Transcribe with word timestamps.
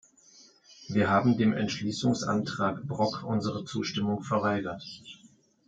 Wir 0.87 1.11
haben 1.11 1.37
dem 1.37 1.53
Entschließungsantrag 1.53 2.87
Brok 2.87 3.23
unsere 3.23 3.65
Zustimmung 3.65 4.23
verweigert. 4.23 4.83